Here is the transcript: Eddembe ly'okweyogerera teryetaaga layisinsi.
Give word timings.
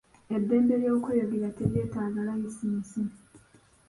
Eddembe 0.35 0.75
ly'okweyogerera 0.81 1.49
teryetaaga 1.57 2.19
layisinsi. 2.27 3.01